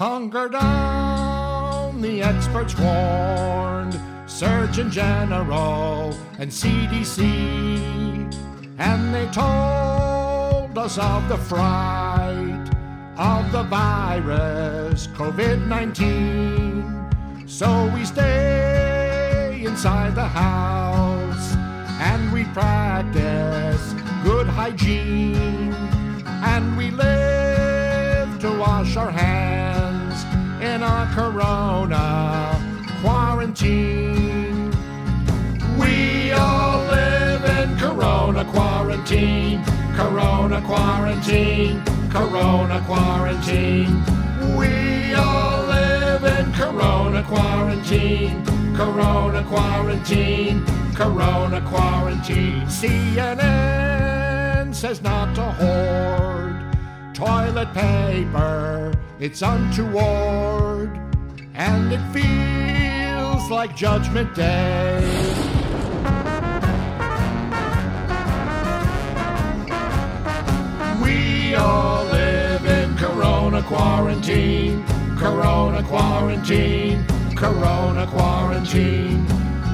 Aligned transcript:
Hunker 0.00 0.48
down, 0.48 2.00
the 2.00 2.22
experts 2.22 2.74
warned. 2.78 4.00
Surgeon 4.24 4.90
General 4.90 6.16
and 6.38 6.50
CDC. 6.50 7.28
And 8.78 9.14
they 9.14 9.26
told 9.26 10.78
us 10.78 10.96
of 10.96 11.28
the 11.28 11.36
fright 11.36 12.70
of 13.18 13.52
the 13.52 13.64
virus, 13.64 15.06
COVID 15.08 15.66
19. 15.66 17.46
So 17.46 17.92
we 17.94 18.06
stay 18.06 19.62
inside 19.66 20.14
the 20.14 20.28
house 20.28 21.54
and 22.00 22.32
we 22.32 22.44
practice 22.54 23.92
good 24.24 24.46
hygiene. 24.46 25.74
And 26.42 26.74
we 26.78 26.90
live 26.90 28.38
to 28.38 28.58
wash 28.58 28.96
our 28.96 29.10
hands 29.10 29.29
corona 31.14 32.58
quarantine. 33.00 34.70
We 35.78 36.32
all 36.32 36.84
live 36.86 37.44
in 37.44 37.78
Corona 37.78 38.44
quarantine, 38.44 39.62
Corona 39.94 40.60
quarantine, 40.62 41.82
Corona 42.10 42.82
quarantine. 42.86 44.02
We 44.58 45.14
all 45.14 45.66
live 45.66 46.24
in 46.24 46.52
Corona 46.52 47.22
quarantine, 47.22 48.44
Corona 48.74 49.44
quarantine, 49.44 50.64
Corona 50.94 51.60
quarantine. 51.68 52.66
CNN 52.66 54.74
says 54.74 55.02
not 55.02 55.34
to 55.34 55.42
hoard 55.42 56.70
toilet 57.20 57.70
paper, 57.74 58.94
it's 59.18 59.42
untoward, 59.42 60.69
and 61.60 61.92
it 61.92 62.00
feels 62.16 63.50
like 63.50 63.76
Judgment 63.76 64.34
Day. 64.34 65.04
We 71.02 71.54
all 71.54 72.04
live 72.06 72.64
in 72.64 72.96
Corona 72.96 73.62
quarantine, 73.62 74.82
Corona 75.18 75.82
quarantine, 75.82 77.04
Corona 77.36 78.06
quarantine. 78.06 79.26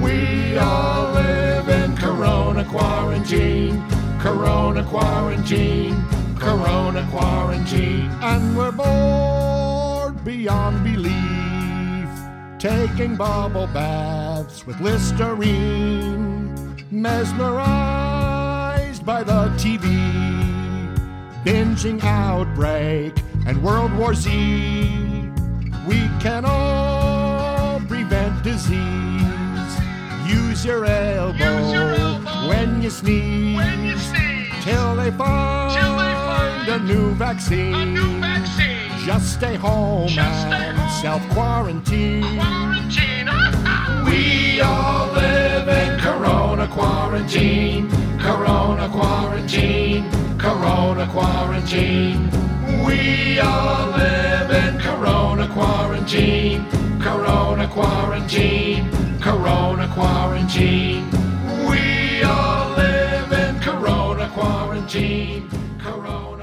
We 0.00 0.56
all 0.58 1.12
live 1.14 1.68
in 1.68 1.96
Corona 1.96 2.64
quarantine, 2.64 3.82
Corona 4.20 4.84
quarantine, 4.84 6.00
Corona 6.38 7.08
quarantine. 7.10 8.08
And 8.20 8.56
we're 8.56 8.70
bored 8.70 10.24
beyond 10.24 10.84
belief, 10.84 11.51
taking 12.62 13.16
bubble 13.16 13.66
baths 13.66 14.64
with 14.64 14.78
Listerine, 14.80 16.54
mesmerized 16.92 17.44
by 19.04 19.24
the 19.24 19.48
TV 19.58 19.82
binging 21.44 22.00
outbreak 22.04 23.14
and 23.46 23.60
World 23.64 23.92
War 23.96 24.14
Z. 24.14 24.30
We 25.88 26.08
can 26.20 26.44
all 26.44 27.80
prevent 27.80 28.44
disease. 28.44 28.78
Use 30.28 30.64
your 30.64 30.84
elbow, 30.84 31.32
Use 31.32 31.72
your 31.72 31.94
elbow 31.94 32.46
when 32.48 32.80
you 32.80 32.90
sneeze. 32.90 33.56
When 33.56 33.84
you 33.84 33.98
sneeze. 33.98 34.52
Till 34.62 34.94
they 34.94 35.10
find, 35.10 35.74
Till 35.74 35.96
they 35.96 36.14
find 36.14 36.68
a 36.68 36.78
new 36.84 37.12
vaccine. 37.14 37.74
A 37.74 37.84
new 37.84 38.20
vaccine. 38.20 38.81
Just 39.04 39.32
stay 39.34 39.56
home 39.56 40.06
Just 40.06 40.46
and 40.46 40.90
self. 41.02 41.20
Quarantine. 41.30 42.22
we 44.06 44.60
all 44.60 45.12
live 45.12 45.68
in 45.68 45.98
Corona 45.98 46.68
quarantine. 46.68 47.90
Corona 48.20 48.88
quarantine. 48.88 50.08
Corona 50.38 51.08
quarantine. 51.08 52.30
We 52.86 53.40
all 53.40 53.88
live 53.90 54.50
in 54.52 54.78
Corona 54.80 55.48
quarantine. 55.48 56.64
Corona 57.00 57.66
quarantine. 57.66 58.88
Corona 59.20 59.88
quarantine. 59.94 61.10
We 61.68 62.22
all 62.22 62.70
live 62.76 63.32
in 63.32 63.58
Corona 63.60 64.28
quarantine. 64.32 65.50
Corona. 65.80 66.41